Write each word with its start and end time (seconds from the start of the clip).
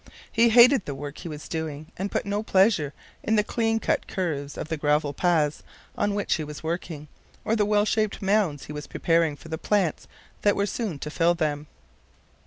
He 0.31 0.49
hated 0.49 0.85
the 0.85 0.95
work 0.95 1.19
he 1.19 1.29
was 1.29 1.47
doing, 1.47 1.91
and 1.95 2.09
put 2.11 2.25
no 2.25 2.41
pleasure 2.41 2.91
in 3.21 3.35
the 3.35 3.43
clean 3.43 3.77
cut 3.79 4.07
curves 4.07 4.57
of 4.57 4.67
the 4.67 4.75
gravel 4.75 5.13
paths 5.13 5.61
on 5.95 6.15
which 6.15 6.37
he 6.37 6.43
was 6.43 6.63
working, 6.63 7.07
or 7.45 7.55
the 7.55 7.65
well 7.65 7.85
shaped 7.85 8.19
mounds 8.19 8.65
he 8.65 8.73
was 8.73 8.87
preparing 8.87 9.35
for 9.35 9.49
the 9.49 9.59
plants 9.59 10.07
that 10.41 10.55
were 10.55 10.65
soon 10.65 10.97
to 10.97 11.11
fill 11.11 11.35
them. 11.35 11.67